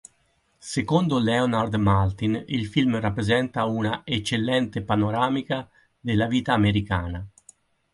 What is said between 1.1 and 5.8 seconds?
Leonard Maltin il film rappresenta una "eccellente panoramica